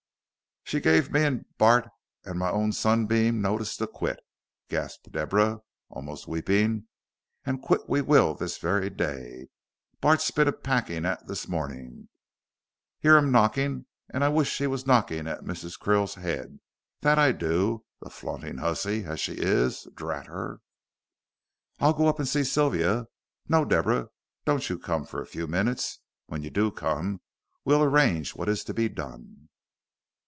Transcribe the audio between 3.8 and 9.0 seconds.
quit," gasped Deborah, almost weeping, "an' quit we will this very